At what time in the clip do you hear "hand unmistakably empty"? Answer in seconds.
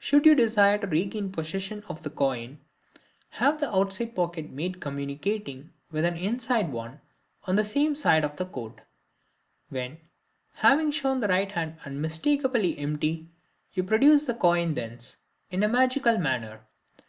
11.52-13.28